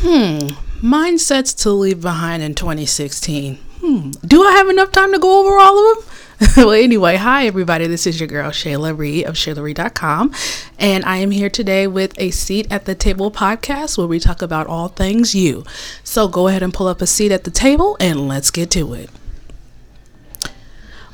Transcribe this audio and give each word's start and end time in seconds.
Hmm, 0.00 0.50
mindsets 0.80 1.60
to 1.62 1.70
leave 1.70 2.00
behind 2.00 2.40
in 2.40 2.54
2016. 2.54 3.56
Hmm, 3.80 4.10
do 4.24 4.44
I 4.44 4.52
have 4.52 4.68
enough 4.68 4.92
time 4.92 5.12
to 5.12 5.18
go 5.18 5.40
over 5.40 5.58
all 5.58 5.90
of 5.90 5.96
them? 5.96 6.14
well, 6.56 6.70
anyway, 6.70 7.16
hi 7.16 7.48
everybody. 7.48 7.88
This 7.88 8.06
is 8.06 8.20
your 8.20 8.28
girl 8.28 8.52
Shayla 8.52 8.96
Reed 8.96 9.26
of 9.26 9.34
ShaylaReed.com, 9.34 10.32
and 10.78 11.04
I 11.04 11.16
am 11.16 11.32
here 11.32 11.50
today 11.50 11.88
with 11.88 12.14
a 12.16 12.30
seat 12.30 12.68
at 12.70 12.84
the 12.84 12.94
table 12.94 13.32
podcast 13.32 13.98
where 13.98 14.06
we 14.06 14.20
talk 14.20 14.40
about 14.40 14.68
all 14.68 14.86
things 14.86 15.34
you. 15.34 15.64
So 16.04 16.28
go 16.28 16.46
ahead 16.46 16.62
and 16.62 16.72
pull 16.72 16.86
up 16.86 17.02
a 17.02 17.06
seat 17.06 17.32
at 17.32 17.42
the 17.42 17.50
table 17.50 17.96
and 17.98 18.28
let's 18.28 18.52
get 18.52 18.70
to 18.72 18.94
it. 18.94 19.10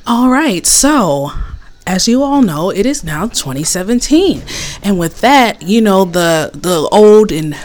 All 0.06 0.28
right, 0.28 0.66
so 0.66 1.30
as 1.86 2.06
you 2.06 2.22
all 2.22 2.42
know, 2.42 2.68
it 2.68 2.84
is 2.84 3.02
now 3.02 3.28
2017, 3.28 4.42
and 4.82 4.98
with 4.98 5.22
that, 5.22 5.62
you 5.62 5.80
know 5.80 6.04
the 6.04 6.50
the 6.52 6.86
old 6.92 7.32
and 7.32 7.56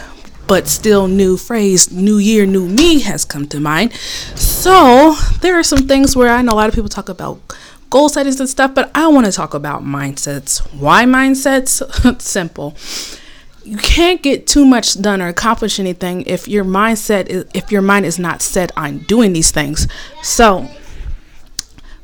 but 0.50 0.66
still 0.66 1.06
new 1.06 1.36
phrase, 1.36 1.92
new 1.92 2.18
year, 2.18 2.44
new 2.44 2.66
me, 2.66 2.98
has 2.98 3.24
come 3.24 3.46
to 3.46 3.60
mind. 3.60 3.92
So 4.34 5.14
there 5.42 5.56
are 5.56 5.62
some 5.62 5.86
things 5.86 6.16
where 6.16 6.30
I 6.30 6.42
know 6.42 6.54
a 6.54 6.58
lot 6.58 6.68
of 6.68 6.74
people 6.74 6.88
talk 6.88 7.08
about 7.08 7.40
goal 7.88 8.08
settings 8.08 8.40
and 8.40 8.48
stuff, 8.48 8.74
but 8.74 8.90
I 8.92 9.06
want 9.06 9.26
to 9.26 9.32
talk 9.32 9.54
about 9.54 9.84
mindsets. 9.84 10.58
Why 10.74 11.04
mindsets? 11.04 12.20
Simple. 12.20 12.74
You 13.62 13.76
can't 13.76 14.24
get 14.24 14.48
too 14.48 14.64
much 14.64 15.00
done 15.00 15.22
or 15.22 15.28
accomplish 15.28 15.78
anything 15.78 16.22
if 16.22 16.48
your 16.48 16.64
mindset 16.64 17.26
is, 17.28 17.44
if 17.54 17.70
your 17.70 17.82
mind 17.82 18.04
is 18.04 18.18
not 18.18 18.42
set 18.42 18.72
on 18.76 18.98
doing 19.06 19.32
these 19.32 19.52
things. 19.52 19.86
So, 20.24 20.68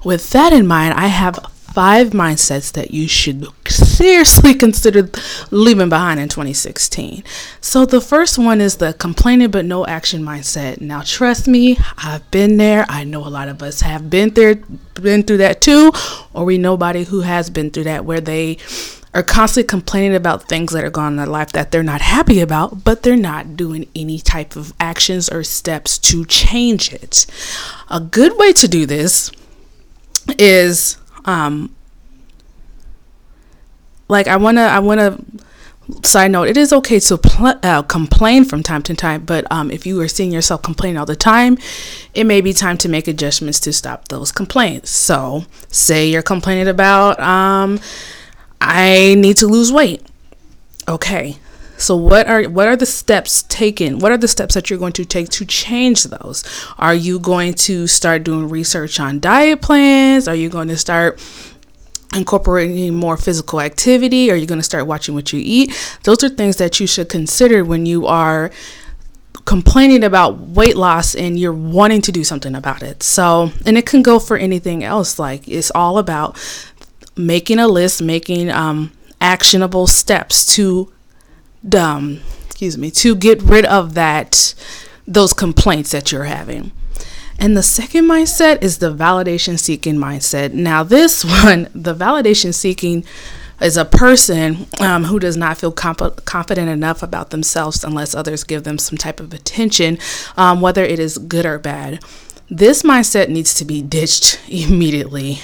with 0.04 0.30
that 0.30 0.52
in 0.52 0.68
mind, 0.68 0.95
I 0.95 1.09
have 1.09 1.40
five 1.74 2.10
mindsets 2.10 2.70
that 2.74 2.92
you 2.92 3.09
should 3.09 3.40
seriously 3.96 4.55
consider 4.66 5.10
leaving 5.50 5.91
behind 5.91 6.20
in 6.20 6.28
2016. 6.28 7.23
So, 7.60 7.84
the 7.84 8.00
first 8.00 8.38
one 8.38 8.60
is 8.60 8.77
the 8.77 8.95
complaining 8.95 9.50
but 9.50 9.64
no 9.64 9.87
action 9.87 10.23
mindset. 10.23 10.80
Now, 10.80 11.02
trust 11.02 11.46
me, 11.46 11.77
I've 11.98 12.28
been 12.30 12.57
there. 12.57 12.87
I 12.88 13.04
know 13.04 13.26
a 13.26 13.29
lot 13.29 13.48
of 13.48 13.62
us 13.62 13.80
have 13.82 14.09
been 14.09 14.30
there, 14.30 14.54
been 14.95 15.23
through 15.23 15.38
that 15.38 15.60
too, 15.60 15.93
or 16.32 16.45
we 16.45 16.59
know 16.59 16.76
somebody 16.87 17.04
who 17.04 17.23
has 17.23 17.51
been 17.51 17.70
through 17.70 17.85
that 17.85 18.04
where 18.04 18.20
they 18.20 18.59
are 19.12 19.23
constantly 19.23 19.66
complaining 19.66 20.15
about 20.15 20.48
things 20.48 20.73
that 20.73 20.85
are 20.85 20.90
going 20.90 21.07
on 21.07 21.13
in 21.15 21.16
their 21.16 21.26
life 21.26 21.51
that 21.52 21.73
they're 21.73 21.82
not 21.82 22.01
happy 22.01 22.38
about, 22.38 22.85
but 22.85 23.02
they're 23.02 23.16
not 23.16 23.57
doing 23.57 23.88
any 23.96 24.20
type 24.20 24.54
of 24.54 24.73
actions 24.79 25.29
or 25.29 25.42
steps 25.42 25.98
to 25.98 26.24
change 26.26 26.92
it. 26.92 27.26
A 27.90 27.98
good 27.98 28.37
way 28.38 28.52
to 28.52 28.68
do 28.68 28.87
this 28.87 29.32
is 30.38 30.98
um 31.24 31.74
like 34.09 34.26
i 34.29 34.37
want 34.37 34.57
to 34.57 34.62
i 34.62 34.79
want 34.79 35.01
to 35.01 35.24
side 36.02 36.32
note 36.32 36.49
it 36.49 36.57
is 36.57 36.73
okay 36.73 36.99
to 36.99 37.16
pl- 37.16 37.59
uh, 37.62 37.82
complain 37.82 38.45
from 38.45 38.63
time 38.63 38.82
to 38.82 38.95
time 38.95 39.24
but 39.24 39.51
um, 39.52 39.71
if 39.71 39.87
you 39.87 40.01
are 40.01 40.09
seeing 40.09 40.32
yourself 40.32 40.63
complain 40.63 40.96
all 40.96 41.07
the 41.07 41.15
time 41.15 41.57
it 42.13 42.24
may 42.24 42.40
be 42.40 42.52
time 42.52 42.76
to 42.76 42.88
make 42.88 43.07
adjustments 43.07 43.60
to 43.60 43.73
stop 43.73 44.09
those 44.09 44.32
complaints 44.32 44.90
so 44.90 45.45
say 45.68 46.09
you're 46.09 46.23
complaining 46.23 46.66
about 46.66 47.21
um, 47.21 47.79
i 48.60 49.15
need 49.16 49.37
to 49.37 49.46
lose 49.46 49.73
weight 49.73 50.04
okay 50.88 51.37
so 51.79 51.95
what 51.95 52.26
are 52.26 52.45
what 52.45 52.68
are 52.68 52.76
the 52.76 52.87
steps 52.87 53.43
taken? 53.43 53.98
What 53.98 54.10
are 54.10 54.16
the 54.16 54.29
steps 54.29 54.54
that 54.54 54.70
you're 54.70 54.79
going 54.79 54.95
to 54.95 55.04
take 55.04 55.29
to 55.30 55.45
change 55.45 56.04
those? 56.04 56.43
Are 56.79 56.95
you 56.95 57.18
going 57.18 57.54
to 57.54 57.87
start 57.87 58.24
doing 58.24 58.48
research 58.48 58.98
on 58.98 59.20
diet 59.20 59.60
plans? 59.60 60.26
Are 60.26 60.35
you 60.35 60.48
going 60.48 60.68
to 60.68 60.76
start 60.76 61.20
incorporating 62.16 62.95
more 62.95 63.16
physical 63.16 63.60
activity? 63.60 64.31
Are 64.31 64.36
you 64.36 64.47
going 64.47 64.59
to 64.59 64.64
start 64.64 64.86
watching 64.86 65.14
what 65.14 65.32
you 65.32 65.41
eat? 65.42 65.98
Those 66.04 66.25
are 66.25 66.28
things 66.28 66.56
that 66.56 66.81
you 66.81 66.86
should 66.86 67.08
consider 67.08 67.64
when 67.64 67.86
you 67.86 68.06
are 68.06 68.50
complaining 69.44 70.03
about 70.03 70.38
weight 70.41 70.76
loss 70.76 71.14
and 71.14 71.38
you're 71.38 71.53
wanting 71.53 72.03
to 72.03 72.12
do 72.12 72.25
something 72.25 72.54
about 72.54 72.82
it. 72.82 73.03
So, 73.03 73.53
and 73.64 73.78
it 73.78 73.86
can 73.86 74.03
go 74.03 74.19
for 74.19 74.36
anything 74.36 74.82
else. 74.82 75.19
Like 75.19 75.47
it's 75.48 75.70
all 75.75 75.98
about 75.98 76.36
making 77.16 77.58
a 77.58 77.68
list, 77.68 78.02
making 78.02 78.50
um, 78.50 78.92
actionable 79.20 79.86
steps 79.86 80.54
to 80.56 80.92
um, 81.76 82.20
excuse 82.46 82.78
me, 82.78 82.91
to 82.91 83.14
get 83.14 83.42
rid 83.42 83.64
of 83.66 83.94
that 83.94 84.54
those 85.06 85.32
complaints 85.32 85.91
that 85.92 86.10
you're 86.10 86.24
having. 86.24 86.72
And 87.38 87.56
the 87.56 87.62
second 87.62 88.06
mindset 88.06 88.62
is 88.62 88.78
the 88.78 88.94
validation 88.94 89.58
seeking 89.58 89.97
mindset. 89.97 90.52
Now, 90.52 90.82
this 90.82 91.24
one, 91.44 91.69
the 91.74 91.94
validation 91.94 92.54
seeking 92.54 93.04
is 93.60 93.76
a 93.76 93.84
person 93.84 94.66
um, 94.80 95.04
who 95.04 95.19
does 95.19 95.36
not 95.36 95.58
feel 95.58 95.72
comp- 95.72 96.24
confident 96.24 96.69
enough 96.69 97.02
about 97.02 97.30
themselves 97.30 97.84
unless 97.84 98.14
others 98.14 98.44
give 98.44 98.64
them 98.64 98.78
some 98.78 98.98
type 98.98 99.20
of 99.20 99.32
attention, 99.32 99.98
um, 100.36 100.60
whether 100.60 100.84
it 100.84 100.98
is 100.98 101.19
good 101.19 101.47
or 101.47 101.58
bad. 101.58 102.02
This 102.48 102.82
mindset 102.82 103.28
needs 103.28 103.54
to 103.54 103.64
be 103.64 103.82
ditched 103.82 104.41
immediately. 104.48 105.41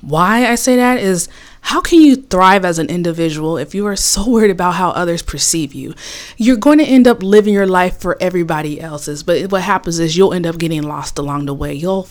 Why 0.00 0.46
I 0.50 0.54
say 0.54 0.76
that 0.76 0.98
is 0.98 1.28
how 1.62 1.80
can 1.80 2.00
you 2.00 2.16
thrive 2.16 2.64
as 2.64 2.78
an 2.78 2.88
individual 2.88 3.56
if 3.56 3.74
you 3.74 3.86
are 3.86 3.96
so 3.96 4.28
worried 4.30 4.50
about 4.50 4.74
how 4.74 4.90
others 4.90 5.22
perceive 5.22 5.74
you? 5.74 5.94
You're 6.36 6.56
going 6.56 6.78
to 6.78 6.84
end 6.84 7.06
up 7.06 7.22
living 7.22 7.54
your 7.54 7.66
life 7.66 7.98
for 7.98 8.16
everybody 8.20 8.80
else's, 8.80 9.22
but 9.22 9.50
what 9.52 9.62
happens 9.62 9.98
is 9.98 10.16
you'll 10.16 10.34
end 10.34 10.46
up 10.46 10.58
getting 10.58 10.82
lost 10.82 11.18
along 11.18 11.46
the 11.46 11.54
way. 11.54 11.74
You'll 11.74 12.08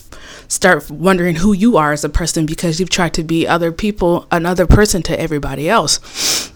start 0.48 0.90
wondering 0.90 1.36
who 1.36 1.54
you 1.54 1.78
are 1.78 1.92
as 1.92 2.04
a 2.04 2.10
person 2.10 2.46
because 2.46 2.80
you've 2.80 2.90
tried 2.90 3.14
to 3.16 3.24
be 3.24 3.48
other 3.48 3.72
people, 3.72 4.28
another 4.32 4.66
person 4.66 5.02
to 5.04 5.20
everybody 5.20 5.70
else. 5.70 6.52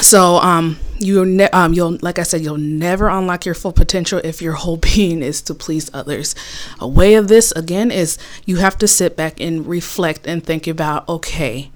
So, 0.00 0.36
um, 0.38 0.78
you 0.98 1.24
ne- 1.24 1.50
um, 1.50 1.74
you'll 1.74 1.98
like 2.02 2.18
I 2.18 2.24
said, 2.24 2.40
you'll 2.40 2.56
never 2.56 3.08
unlock 3.08 3.46
your 3.46 3.54
full 3.54 3.72
potential 3.72 4.20
if 4.24 4.42
your 4.42 4.54
whole 4.54 4.76
being 4.94 5.22
is 5.22 5.40
to 5.42 5.54
please 5.54 5.90
others. 5.94 6.34
A 6.80 6.88
way 6.88 7.14
of 7.14 7.28
this 7.28 7.52
again 7.52 7.90
is 7.90 8.18
you 8.44 8.56
have 8.56 8.76
to 8.78 8.88
sit 8.88 9.16
back 9.16 9.40
and 9.40 9.66
reflect 9.66 10.26
and 10.26 10.42
think 10.44 10.66
about, 10.66 11.08
okay, 11.08 11.70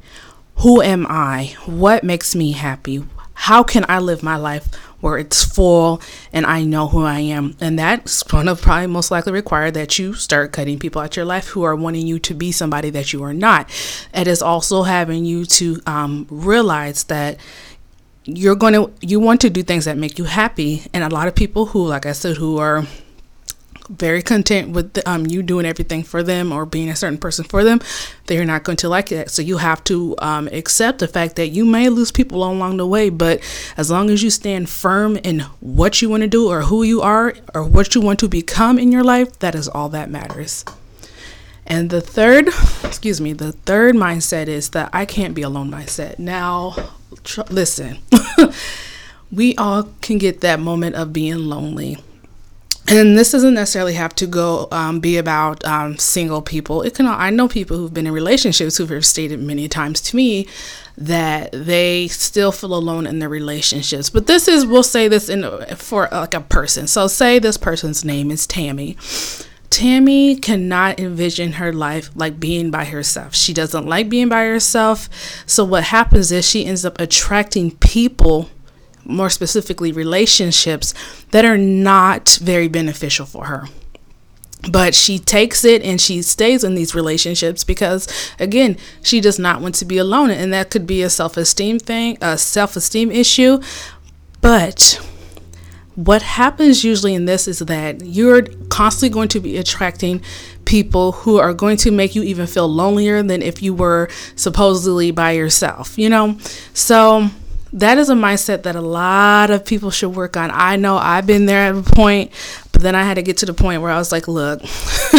who 0.59 0.81
am 0.81 1.07
I? 1.09 1.55
What 1.67 2.05
makes 2.05 2.35
me 2.35 2.53
happy? 2.53 3.05
How 3.35 3.63
can 3.63 3.85
I 3.89 3.99
live 3.99 4.23
my 4.23 4.37
life 4.37 4.75
where 5.01 5.19
it's 5.19 5.45
full 5.45 6.01
and 6.33 6.47
I 6.47 6.65
know 6.65 6.89
who 6.89 7.05
I 7.05 7.21
am? 7.21 7.55
And 7.61 7.79
that's 7.79 8.23
going 8.23 8.47
to 8.47 8.57
probably 8.57 8.87
most 8.87 9.11
likely 9.11 9.33
require 9.33 9.71
that 9.71 9.99
you 9.99 10.15
start 10.15 10.53
cutting 10.53 10.79
people 10.79 11.03
out 11.03 11.17
your 11.17 11.27
life 11.27 11.49
who 11.49 11.63
are 11.63 11.77
wanting 11.77 12.07
you 12.07 12.19
to 12.21 12.35
be 12.35 12.51
somebody 12.53 12.89
that 12.91 13.13
you 13.13 13.23
are 13.23 13.35
not. 13.35 13.69
It 14.15 14.27
is 14.27 14.41
also 14.41 14.85
having 14.85 15.27
you 15.27 15.45
to 15.45 15.81
um, 15.87 16.27
realize 16.31 17.05
that 17.05 17.39
you're 18.25 18.57
going 18.57 18.73
to 18.73 18.91
you 19.03 19.21
want 19.21 19.41
to 19.43 19.51
do 19.51 19.63
things 19.63 19.85
that 19.85 19.97
make 19.97 20.19
you 20.19 20.25
happy 20.25 20.83
and 20.93 21.05
a 21.05 21.09
lot 21.09 21.29
of 21.29 21.35
people 21.37 21.67
who 21.67 21.87
like 21.87 22.05
i 22.05 22.11
said 22.11 22.37
who 22.37 22.59
are 22.59 22.85
very 23.89 24.23
content 24.23 24.71
with 24.71 25.07
um, 25.07 25.27
you 25.27 25.43
doing 25.43 25.67
everything 25.67 26.03
for 26.03 26.23
them 26.23 26.53
or 26.53 26.67
being 26.67 26.89
a 26.89 26.97
certain 26.97 27.19
person 27.19 27.45
for 27.45 27.65
them, 27.65 27.81
they're 28.27 28.45
not 28.45 28.65
going 28.65 28.77
to 28.79 28.89
like 28.89 29.13
it. 29.13 29.31
So 29.31 29.43
you 29.43 29.59
have 29.59 29.83
to 29.85 30.15
um, 30.19 30.49
accept 30.49 30.99
the 30.99 31.09
fact 31.09 31.37
that 31.37 31.49
you 31.49 31.65
may 31.65 31.89
lose 31.89 32.11
people 32.11 32.45
along 32.45 32.77
the 32.77 32.87
way, 32.87 33.11
but 33.11 33.41
as 33.77 33.91
long 33.91 34.11
as 34.11 34.23
you 34.23 34.31
stand 34.31 34.69
firm 34.69 35.17
in 35.19 35.41
what 35.61 36.03
you 36.03 36.09
want 36.09 36.23
to 36.23 36.29
do 36.29 36.49
or 36.49 36.63
who 36.63 36.83
you 36.83 37.03
are 37.03 37.35
or 37.55 37.63
what 37.65 37.95
you 37.95 38.01
want 38.01 38.19
to 38.21 38.29
become 38.29 38.79
in 38.79 38.93
your 38.93 39.05
life, 39.05 39.39
that 39.39 39.55
is 39.55 39.69
all 39.69 39.89
that 39.91 40.11
matters. 40.11 40.65
And 41.67 41.91
the 41.91 42.01
third, 42.01 42.49
excuse 42.85 43.21
me, 43.21 43.33
the 43.33 43.53
third 43.53 43.97
mindset 43.97 44.47
is 44.47 44.71
that 44.71 44.91
I 44.93 45.05
can't 45.05 45.35
be 45.35 45.43
alone 45.43 45.71
mindset. 45.71 46.19
Now, 46.19 46.77
tr- 47.25 47.41
listen, 47.51 47.99
we 49.33 49.57
all 49.57 49.89
can 50.01 50.19
get 50.19 50.43
that 50.43 50.61
moment 50.61 50.95
of 50.95 51.13
being 51.13 51.39
lonely 51.39 51.99
and 52.89 53.19
this 53.19 53.33
doesn't 53.33 53.55
necessarily 53.55 53.95
have 53.95 54.15
to 54.15 54.27
go 54.27 54.69
um, 54.71 55.01
be 55.01 55.17
about 55.17 55.65
um, 55.65 55.97
single 55.99 56.43
people 56.43 56.83
it 56.83 56.95
can 56.95 57.07
i 57.07 57.31
know 57.31 57.49
people 57.49 57.77
who've 57.77 57.95
been 57.95 58.07
in 58.07 58.13
relationships 58.13 58.77
who've 58.77 59.05
stated 59.05 59.41
many 59.41 59.69
times 59.69 60.01
to 60.01 60.17
me 60.17 60.47
that 60.99 61.51
they 61.53 62.09
still 62.09 62.53
feel 62.53 62.75
alone 62.75 63.07
in 63.07 63.19
their 63.19 63.29
relationships 63.29 64.11
but 64.11 64.27
this 64.27 64.49
is 64.49 64.65
we'll 64.65 64.83
say 64.83 65.09
this 65.09 65.29
in 65.29 65.43
for 65.77 66.09
like 66.13 66.35
a 66.35 66.41
person 66.41 66.87
so 66.87 67.07
say 67.07 67.39
this 67.39 67.57
person's 67.57 68.05
name 68.05 68.31
is 68.31 68.47
tammy 68.47 68.97
Tammy 69.69 70.37
cannot 70.37 71.01
envision 71.01 71.55
her 71.55 71.73
life 71.73 72.11
like 72.15 72.39
being 72.39 72.71
by 72.71 72.85
herself. 72.85 73.35
She 73.35 73.53
doesn't 73.53 73.87
like 73.87 74.09
being 74.09 74.29
by 74.29 74.45
herself. 74.45 75.09
So, 75.45 75.65
what 75.65 75.85
happens 75.85 76.31
is 76.33 76.49
she 76.49 76.65
ends 76.65 76.85
up 76.85 77.01
attracting 77.01 77.73
people 77.73 78.49
more 79.07 79.31
specifically 79.31 79.93
relationships 79.93 80.95
that 81.31 81.45
are 81.45 81.59
not 81.59 82.39
very 82.43 82.69
beneficial 82.69 83.27
for 83.27 83.47
her. 83.47 83.69
But 84.71 84.95
she 84.95 85.19
takes 85.19 85.65
it 85.65 85.83
and 85.83 86.01
she 86.01 86.23
stays 86.23 86.65
in 86.65 86.75
these 86.75 86.95
relationships 86.95 87.63
because 87.63 88.09
again 88.41 88.77
she 89.03 89.21
does 89.21 89.39
not 89.39 89.61
want 89.61 89.77
to 89.77 89.85
be 89.85 89.99
alone 89.99 90.31
and 90.31 90.53
that 90.53 90.71
could 90.71 90.87
be 90.87 91.03
a 91.03 91.11
self-esteem 91.11 91.79
thing 91.79 92.19
a 92.21 92.37
self-esteem 92.37 93.11
issue. 93.13 93.61
But 94.41 95.01
what 95.95 96.23
happens 96.23 96.85
usually 96.85 97.15
in 97.15 97.27
this 97.27 97.47
is 97.47 97.61
that 97.61 98.05
you're 98.05 98.43
constantly 98.69 99.11
going 99.11 99.29
to 99.29 99.41
be 99.41 99.57
attracting 99.57 100.21
people 100.65 101.13
who 101.13 101.39
are 101.39 101.55
going 101.55 101.77
to 101.77 101.91
make 101.91 102.15
you 102.15 102.23
even 102.23 102.47
feel 102.47 102.67
lonelier 102.69 103.23
than 103.23 103.43
if 103.43 103.63
you 103.63 103.73
were 103.73 104.09
supposedly 104.35 105.11
by 105.11 105.31
yourself 105.33 105.97
you 105.97 106.09
know? 106.09 106.39
So 106.75 107.31
that 107.73 107.99
is 107.99 108.09
a 108.09 108.15
mindset 108.15 108.63
that 108.63 108.77
a 108.77 108.81
lot 108.81 109.51
of 109.51 109.65
people 109.65 109.91
should 109.91 110.15
work 110.15 110.37
on. 110.37 110.51
I 110.53 110.77
know 110.77 110.97
I've 110.97 111.27
been 111.27 111.47
there 111.47 111.69
at 111.69 111.75
a 111.75 111.83
point, 111.83 112.33
but 112.73 112.83
then 112.83 112.95
I 112.95 113.03
had 113.03 113.15
to 113.15 113.23
get 113.23 113.39
to 113.39 113.47
the 113.47 113.55
point 113.55 113.83
where 113.83 113.91
I 113.91 113.99
was 113.99 114.13
like, 114.13 114.29
look, 114.29 114.63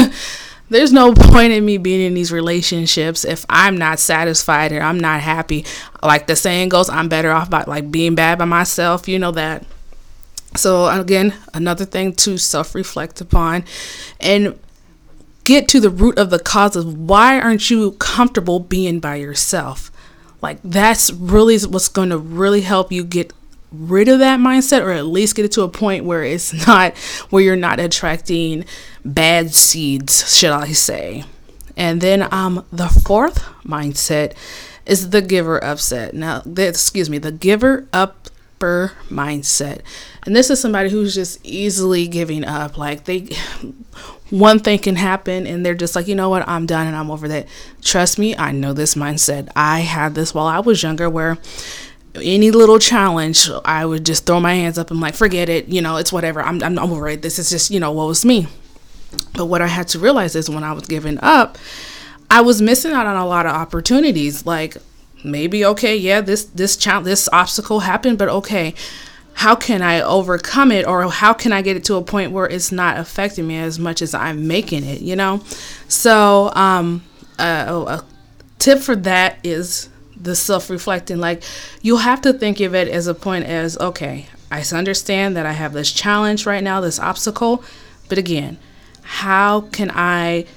there's 0.69 0.91
no 0.91 1.13
point 1.13 1.53
in 1.53 1.65
me 1.65 1.77
being 1.77 2.01
in 2.01 2.13
these 2.13 2.31
relationships 2.31 3.25
if 3.25 3.45
I'm 3.49 3.77
not 3.77 3.99
satisfied 3.99 4.71
or 4.71 4.81
I'm 4.81 4.99
not 4.99 5.21
happy. 5.21 5.65
Like 6.01 6.27
the 6.27 6.35
saying 6.35 6.69
goes, 6.69 6.89
I'm 6.89 7.09
better 7.09 7.31
off 7.31 7.49
by 7.49 7.63
like 7.67 7.91
being 7.91 8.15
bad 8.15 8.39
by 8.39 8.45
myself. 8.45 9.07
You 9.07 9.19
know 9.19 9.31
that. 9.31 9.65
So 10.55 10.87
again, 10.87 11.33
another 11.53 11.85
thing 11.85 12.13
to 12.13 12.37
self-reflect 12.37 13.21
upon 13.21 13.65
and 14.19 14.57
get 15.43 15.67
to 15.69 15.79
the 15.79 15.89
root 15.89 16.17
of 16.17 16.29
the 16.29 16.39
cause 16.39 16.75
of 16.75 16.97
why 16.97 17.39
aren't 17.39 17.69
you 17.69 17.91
comfortable 17.93 18.59
being 18.59 18.99
by 18.99 19.15
yourself? 19.15 19.91
Like 20.41 20.59
that's 20.63 21.11
really 21.11 21.57
what's 21.59 21.87
going 21.87 22.09
to 22.09 22.17
really 22.17 22.61
help 22.61 22.91
you 22.91 23.03
get 23.03 23.33
rid 23.71 24.07
of 24.07 24.19
that 24.19 24.39
mindset 24.39 24.81
or 24.81 24.91
at 24.91 25.05
least 25.05 25.35
get 25.35 25.45
it 25.45 25.51
to 25.53 25.61
a 25.63 25.69
point 25.69 26.05
where 26.05 26.23
it's 26.23 26.53
not 26.67 26.97
where 27.29 27.43
you're 27.43 27.55
not 27.55 27.79
attracting 27.79 28.65
bad 29.03 29.53
seeds, 29.53 30.35
should 30.37 30.51
I 30.51 30.71
say. 30.71 31.23
And 31.75 32.01
then 32.01 32.31
um 32.33 32.65
the 32.71 32.87
fourth 32.87 33.43
mindset 33.63 34.33
is 34.85 35.09
the 35.09 35.21
giver 35.21 35.63
upset. 35.63 36.13
Now, 36.13 36.41
the, 36.45 36.67
excuse 36.69 37.09
me, 37.09 37.17
the 37.17 37.31
giver 37.31 37.87
upper 37.91 38.31
mindset. 38.59 39.81
And 40.25 40.35
this 40.35 40.49
is 40.49 40.59
somebody 40.59 40.89
who's 40.89 41.15
just 41.15 41.39
easily 41.43 42.07
giving 42.07 42.43
up. 42.43 42.77
Like 42.77 43.05
they 43.05 43.29
one 44.29 44.59
thing 44.59 44.79
can 44.79 44.95
happen 44.95 45.47
and 45.47 45.65
they're 45.65 45.75
just 45.75 45.95
like, 45.95 46.07
you 46.07 46.15
know 46.15 46.29
what, 46.29 46.47
I'm 46.47 46.65
done 46.65 46.87
and 46.87 46.95
I'm 46.95 47.09
over 47.11 47.27
that. 47.27 47.47
Trust 47.81 48.19
me, 48.19 48.35
I 48.35 48.51
know 48.51 48.73
this 48.73 48.95
mindset. 48.95 49.49
I 49.55 49.79
had 49.79 50.15
this 50.15 50.33
while 50.33 50.47
I 50.47 50.59
was 50.59 50.83
younger 50.83 51.09
where 51.09 51.37
any 52.15 52.51
little 52.51 52.79
challenge, 52.79 53.49
I 53.63 53.85
would 53.85 54.05
just 54.05 54.25
throw 54.25 54.39
my 54.39 54.55
hands 54.55 54.77
up 54.77 54.91
and 54.91 54.99
like, 54.99 55.13
forget 55.13 55.49
it, 55.49 55.67
you 55.67 55.81
know, 55.81 55.97
it's 55.97 56.11
whatever. 56.11 56.41
I'm, 56.41 56.61
I'm 56.63 56.79
over 56.79 57.07
it. 57.07 57.21
This 57.21 57.39
is 57.39 57.49
just, 57.49 57.69
you 57.69 57.79
know, 57.79 57.91
what 57.91 58.07
was 58.07 58.25
me. 58.25 58.47
But 59.33 59.45
what 59.45 59.61
I 59.61 59.67
had 59.67 59.87
to 59.89 59.99
realize 59.99 60.35
is 60.35 60.49
when 60.49 60.63
I 60.63 60.73
was 60.73 60.85
giving 60.85 61.19
up, 61.21 61.57
I 62.29 62.41
was 62.41 62.61
missing 62.61 62.91
out 62.91 63.05
on 63.05 63.15
a 63.15 63.25
lot 63.25 63.45
of 63.45 63.53
opportunities. 63.53 64.45
Like 64.45 64.77
maybe 65.27 65.65
okay, 65.65 65.95
yeah, 65.95 66.21
this 66.21 66.45
this 66.45 66.77
challenge, 66.77 67.05
this 67.05 67.29
obstacle 67.31 67.81
happened, 67.81 68.17
but 68.17 68.29
okay, 68.29 68.73
how 69.37 69.55
can 69.55 69.83
I 69.83 70.01
overcome 70.01 70.71
it 70.71 70.87
or 70.87 71.11
how 71.11 71.31
can 71.31 71.53
I 71.53 71.61
get 71.61 71.77
it 71.77 71.83
to 71.85 71.95
a 71.95 72.01
point 72.01 72.31
where 72.31 72.47
it's 72.47 72.71
not 72.71 72.97
affecting 72.97 73.45
me 73.45 73.57
as 73.57 73.77
much 73.77 74.01
as 74.01 74.15
I'm 74.15 74.47
making 74.47 74.83
it, 74.83 75.01
you 75.01 75.15
know? 75.15 75.43
So, 75.87 76.51
um, 76.55 77.03
uh, 77.37 77.99
a 77.99 78.05
tip 78.57 78.79
for 78.79 78.95
that 78.95 79.37
is 79.43 79.89
the 80.19 80.35
self 80.35 80.71
reflecting. 80.71 81.19
Like, 81.19 81.43
you 81.83 81.97
have 81.97 82.21
to 82.21 82.33
think 82.33 82.59
of 82.61 82.73
it 82.73 82.87
as 82.87 83.05
a 83.05 83.13
point 83.13 83.45
as, 83.45 83.77
okay, 83.77 84.25
I 84.49 84.63
understand 84.73 85.37
that 85.37 85.45
I 85.45 85.51
have 85.51 85.73
this 85.73 85.91
challenge 85.91 86.47
right 86.47 86.63
now, 86.63 86.81
this 86.81 86.99
obstacle, 86.99 87.63
but 88.09 88.17
again, 88.17 88.57
how 89.03 89.61
can 89.61 89.91
I 89.93 90.47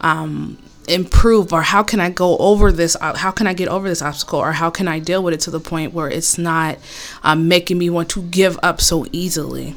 um, 0.00 0.56
improve 0.90 1.52
or 1.52 1.62
how 1.62 1.82
can 1.82 2.00
I 2.00 2.10
go 2.10 2.36
over 2.38 2.72
this? 2.72 2.96
How 3.00 3.30
can 3.30 3.46
I 3.46 3.54
get 3.54 3.68
over 3.68 3.88
this 3.88 4.02
obstacle 4.02 4.38
or 4.38 4.52
how 4.52 4.70
can 4.70 4.88
I 4.88 4.98
deal 4.98 5.22
with 5.22 5.34
it 5.34 5.40
to 5.40 5.50
the 5.50 5.60
point 5.60 5.94
where 5.94 6.08
it's 6.08 6.36
not 6.36 6.78
um, 7.22 7.48
making 7.48 7.78
me 7.78 7.90
want 7.90 8.08
to 8.10 8.22
give 8.22 8.58
up 8.62 8.80
so 8.80 9.06
easily? 9.12 9.74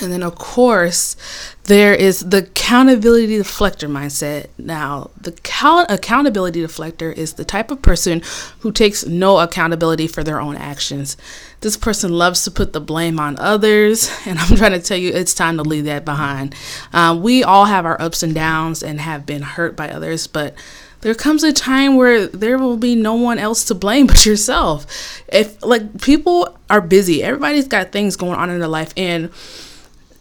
And 0.00 0.12
then, 0.12 0.22
of 0.22 0.34
course, 0.36 1.16
there 1.64 1.94
is 1.94 2.20
the 2.20 2.38
accountability 2.38 3.38
deflector 3.38 3.90
mindset. 3.90 4.48
Now, 4.58 5.10
the 5.20 5.32
count- 5.32 5.90
accountability 5.90 6.62
deflector 6.62 7.12
is 7.12 7.34
the 7.34 7.44
type 7.44 7.70
of 7.70 7.82
person 7.82 8.22
who 8.60 8.72
takes 8.72 9.06
no 9.06 9.38
accountability 9.38 10.06
for 10.06 10.22
their 10.22 10.40
own 10.40 10.56
actions. 10.56 11.16
This 11.60 11.76
person 11.76 12.12
loves 12.12 12.44
to 12.44 12.50
put 12.50 12.72
the 12.72 12.80
blame 12.80 13.18
on 13.18 13.38
others, 13.38 14.10
and 14.26 14.38
I'm 14.38 14.56
trying 14.56 14.72
to 14.72 14.80
tell 14.80 14.98
you 14.98 15.10
it's 15.10 15.34
time 15.34 15.56
to 15.56 15.62
leave 15.62 15.84
that 15.84 16.04
behind. 16.04 16.54
Um, 16.92 17.22
we 17.22 17.42
all 17.42 17.64
have 17.64 17.86
our 17.86 18.00
ups 18.00 18.22
and 18.22 18.34
downs 18.34 18.82
and 18.82 19.00
have 19.00 19.26
been 19.26 19.42
hurt 19.42 19.76
by 19.76 19.88
others, 19.88 20.26
but 20.26 20.54
there 21.00 21.14
comes 21.14 21.44
a 21.44 21.52
time 21.52 21.96
where 21.96 22.26
there 22.26 22.58
will 22.58 22.76
be 22.76 22.94
no 22.94 23.14
one 23.14 23.38
else 23.38 23.64
to 23.66 23.74
blame 23.74 24.06
but 24.08 24.26
yourself. 24.26 25.22
If 25.28 25.62
like 25.64 26.00
people 26.00 26.56
are 26.68 26.80
busy, 26.80 27.22
everybody's 27.22 27.68
got 27.68 27.92
things 27.92 28.16
going 28.16 28.34
on 28.36 28.50
in 28.50 28.58
their 28.58 28.68
life, 28.68 28.92
and 28.96 29.30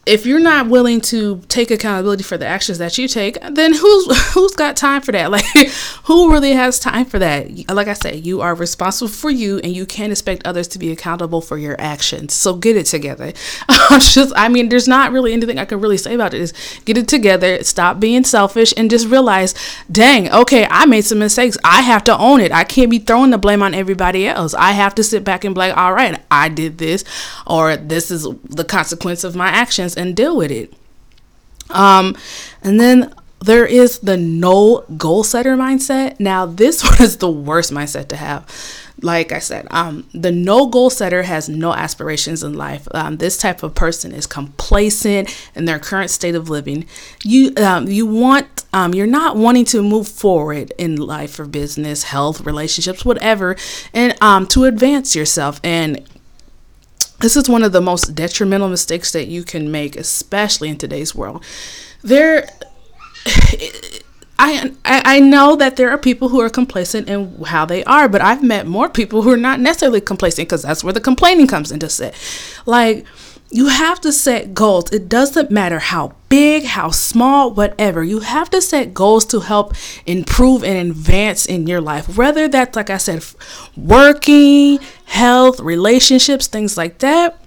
if 0.06 0.26
you're 0.26 0.40
not 0.40 0.68
willing 0.68 1.02
to 1.02 1.42
take 1.48 1.72
accountability 1.72 2.22
for 2.22 2.38
the 2.38 2.46
actions 2.46 2.78
that 2.78 2.98
you 2.98 3.08
take, 3.08 3.40
then 3.42 3.74
who's 3.74 4.34
who's 4.34 4.54
got 4.54 4.76
time 4.76 5.02
for 5.02 5.12
that? 5.12 5.26
Like 5.36 5.68
who 6.04 6.32
really 6.32 6.54
has 6.54 6.80
time 6.80 7.06
for 7.06 7.20
that? 7.20 7.70
Like 7.70 7.90
I 7.90 7.94
said, 7.94 8.26
you 8.26 8.40
are 8.40 8.56
responsible 8.56 9.10
for 9.10 9.30
you 9.30 9.60
and 9.60 9.76
you 9.76 9.86
can't 9.86 10.12
expect 10.12 10.46
others 10.46 10.68
to 10.70 10.80
be 10.80 10.92
accountable 10.92 11.42
for 11.42 11.58
your 11.58 11.76
actions. 11.78 12.34
So 12.34 12.54
get 12.56 12.78
it 12.78 12.86
together. 12.86 13.34
just 14.00 14.32
I 14.36 14.48
mean, 14.48 14.70
there's 14.70 14.88
not 14.88 15.12
really 15.12 15.34
anything 15.34 15.60
I 15.60 15.66
can 15.66 15.82
really 15.82 15.98
say 15.98 16.14
about 16.14 16.34
it. 16.34 16.40
Is 16.40 16.54
get 16.86 16.98
it 16.98 17.10
together, 17.10 17.62
stop 17.64 18.00
being 18.00 18.24
selfish 18.24 18.74
and 18.78 18.90
just 18.90 19.08
realize, 19.08 19.56
dang, 19.92 20.32
okay, 20.32 20.68
I 20.70 20.86
made 20.86 21.02
some 21.02 21.20
mistakes. 21.20 21.58
I 21.66 21.82
have 21.82 22.04
to 22.06 22.18
own 22.18 22.40
it. 22.40 22.54
I 22.54 22.64
can't 22.64 22.92
be 22.92 23.00
throwing 23.00 23.32
the 23.32 23.38
blame 23.38 23.62
on 23.62 23.74
everybody 23.74 24.26
else. 24.28 24.54
I 24.54 24.72
have 24.72 24.96
to 24.96 25.04
sit 25.04 25.26
back 25.26 25.44
and 25.44 25.54
be 25.54 25.60
like, 25.60 25.76
all 25.76 25.94
right, 25.94 26.22
I 26.32 26.48
did 26.48 26.78
this 26.78 27.04
or 27.46 27.76
this 27.76 28.10
is 28.12 28.28
the 28.44 28.64
consequence 28.64 29.24
of 29.26 29.36
my 29.36 29.48
actions 29.48 29.95
and 29.96 30.16
deal 30.16 30.36
with 30.36 30.52
it. 30.52 30.74
Um, 31.70 32.16
and 32.62 32.80
then 32.80 33.14
there 33.46 33.66
is 33.66 34.00
the 34.00 34.18
no 34.18 34.84
goal 34.98 35.24
setter 35.24 35.56
mindset. 35.56 36.20
Now, 36.20 36.46
this 36.46 36.84
one 36.90 37.02
is 37.02 37.18
the 37.18 37.30
worst 37.30 37.72
mindset 37.72 38.08
to 38.10 38.16
have. 38.16 38.48
Like 39.02 39.34
I 39.34 39.40
said, 39.40 39.68
um, 39.72 40.08
the 40.14 40.32
no 40.32 40.68
goal 40.68 40.90
setter 40.90 41.24
has 41.24 41.50
no 41.50 41.74
aspirations 41.74 42.44
in 42.44 42.54
life. 42.54 42.88
Um, 42.92 43.18
this 43.18 43.38
type 43.38 43.62
of 43.62 43.76
person 43.76 44.14
is 44.14 44.26
complacent 44.26 45.36
in 45.54 45.66
their 45.66 45.80
current 45.80 46.10
state 46.10 46.34
of 46.34 46.50
living. 46.50 46.86
You 47.22 47.54
um, 47.58 47.88
you 47.90 48.06
want 48.06 48.64
um, 48.72 48.94
you're 48.94 49.06
not 49.06 49.36
wanting 49.36 49.66
to 49.66 49.84
move 49.84 50.08
forward 50.08 50.74
in 50.78 50.96
life 50.96 51.38
or 51.40 51.46
business, 51.46 52.04
health, 52.04 52.46
relationships, 52.46 53.04
whatever, 53.04 53.58
and 53.94 54.16
um, 54.24 54.48
to 54.48 54.64
advance 54.64 55.14
yourself 55.14 55.60
and 55.62 56.02
this 57.20 57.36
is 57.36 57.50
one 57.50 57.64
of 57.64 57.72
the 57.72 57.82
most 57.82 58.16
detrimental 58.16 58.70
mistakes 58.70 59.12
that 59.14 59.28
you 59.28 59.44
can 59.44 59.72
make, 59.72 59.96
especially 59.96 60.70
in 60.70 60.78
today's 60.78 61.16
world. 61.16 61.44
There, 62.02 62.50
I, 64.38 64.74
I 64.84 65.20
know 65.22 65.56
that 65.56 65.78
there 65.78 65.90
are 65.90 65.98
people 65.98 66.30
who 66.30 66.42
are 66.42 66.50
complacent 66.50 67.10
in 67.10 67.42
how 67.46 67.66
they 67.66 67.84
are, 67.86 68.10
but 68.10 68.22
I've 68.22 68.44
met 68.44 68.68
more 68.68 68.90
people 68.90 69.22
who 69.22 69.32
are 69.32 69.38
not 69.38 69.60
necessarily 69.60 70.02
complacent 70.02 70.50
because 70.50 70.64
that's 70.64 70.84
where 70.84 70.94
the 70.94 71.00
complaining 71.00 71.48
comes 71.48 71.72
into 71.72 71.90
set. 71.90 72.16
Like, 72.66 73.06
you 73.56 73.68
have 73.68 74.02
to 74.02 74.12
set 74.12 74.54
goals. 74.54 74.92
It 74.92 75.08
doesn't 75.08 75.50
matter 75.50 75.80
how 75.80 76.14
big, 76.28 76.66
how 76.66 76.90
small, 76.90 77.52
whatever. 77.52 78.04
You 78.04 78.20
have 78.20 78.50
to 78.50 78.62
set 78.62 78.94
goals 78.94 79.24
to 79.28 79.40
help 79.40 79.74
improve 80.06 80.62
and 80.62 80.90
advance 80.90 81.46
in 81.46 81.66
your 81.66 81.80
life. 81.80 82.18
Whether 82.18 82.50
that's, 82.50 82.76
like 82.76 82.90
I 82.90 82.98
said, 82.98 83.24
working, 83.78 84.80
health, 85.06 85.62
relationships, 85.62 86.48
things 86.48 86.76
like 86.76 86.98
that. 86.98 87.42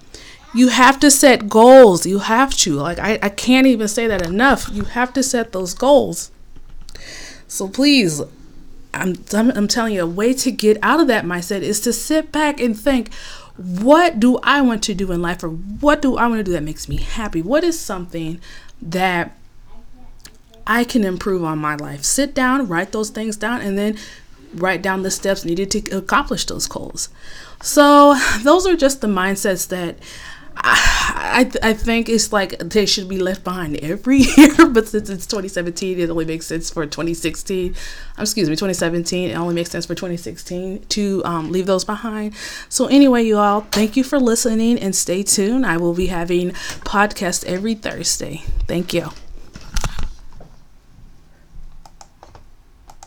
You 0.51 0.69
have 0.69 0.99
to 1.01 1.11
set 1.11 1.47
goals. 1.47 2.07
You 2.07 2.17
have 2.17 2.57
to. 2.57 2.73
Like, 2.77 2.97
I, 2.97 3.19
I 3.21 3.29
can't 3.29 3.67
even 3.67 3.87
say 3.87 4.07
that 4.07 4.25
enough. 4.25 4.67
You 4.73 4.85
have 4.85 5.13
to 5.13 5.21
set 5.21 5.51
those 5.51 5.75
goals. 5.75 6.31
So 7.47 7.67
please, 7.67 8.19
I'm, 8.95 9.23
I'm, 9.31 9.51
I'm 9.51 9.67
telling 9.67 9.93
you, 9.93 10.01
a 10.01 10.07
way 10.07 10.33
to 10.33 10.51
get 10.51 10.79
out 10.81 10.99
of 10.99 11.05
that 11.05 11.23
mindset 11.23 11.61
is 11.61 11.79
to 11.81 11.93
sit 11.93 12.31
back 12.31 12.59
and 12.59 12.75
think, 12.75 13.11
what 13.59 14.21
do 14.21 14.39
I 14.41 14.61
want 14.61 14.83
to 14.83 14.93
do 14.93 15.11
in 15.11 15.21
life 15.21 15.43
or 15.43 15.49
what 15.49 16.01
do 16.01 16.15
I 16.15 16.27
want 16.27 16.39
to 16.39 16.43
do 16.43 16.53
that 16.53 16.63
makes 16.63 16.87
me 16.87 16.95
happy? 16.97 17.41
What 17.41 17.65
is 17.65 17.77
something 17.77 18.39
that 18.81 19.35
I 20.65 20.85
can 20.85 21.03
improve 21.03 21.43
on 21.43 21.57
my 21.57 21.75
life? 21.75 22.05
Sit 22.05 22.33
down, 22.33 22.69
write 22.69 22.93
those 22.93 23.09
things 23.09 23.35
down, 23.35 23.59
and 23.59 23.77
then 23.77 23.97
write 24.53 24.81
down 24.81 25.03
the 25.03 25.11
steps 25.11 25.43
needed 25.43 25.71
to 25.71 25.97
accomplish 25.97 26.45
those 26.45 26.67
goals. 26.67 27.09
So, 27.61 28.15
those 28.43 28.65
are 28.65 28.77
just 28.77 29.01
the 29.01 29.07
mindsets 29.07 29.67
that 29.67 29.97
I, 30.55 30.98
I 31.21 31.51
I 31.61 31.73
think 31.73 32.07
it's 32.09 32.31
like 32.31 32.57
they 32.59 32.85
should 32.85 33.09
be 33.09 33.19
left 33.19 33.43
behind 33.43 33.77
every 33.77 34.17
year, 34.37 34.67
but 34.69 34.87
since 34.87 35.09
it's 35.09 35.25
2017, 35.27 35.99
it 35.99 36.09
only 36.09 36.25
makes 36.25 36.45
sense 36.47 36.69
for 36.69 36.85
2016. 36.85 37.75
Um, 38.17 38.21
excuse 38.21 38.49
me, 38.49 38.55
2017. 38.55 39.29
It 39.31 39.33
only 39.35 39.53
makes 39.53 39.69
sense 39.69 39.85
for 39.85 39.95
2016 39.95 40.85
to 40.89 41.21
um, 41.25 41.51
leave 41.51 41.65
those 41.65 41.83
behind. 41.83 42.35
So 42.69 42.87
anyway, 42.87 43.23
you 43.23 43.37
all, 43.37 43.61
thank 43.71 43.97
you 43.97 44.03
for 44.03 44.19
listening 44.19 44.79
and 44.79 44.95
stay 44.95 45.23
tuned. 45.23 45.65
I 45.65 45.77
will 45.77 45.93
be 45.93 46.07
having 46.07 46.51
podcast 46.85 47.45
every 47.45 47.75
Thursday. 47.75 48.43
Thank 48.67 48.93
you. 48.93 49.09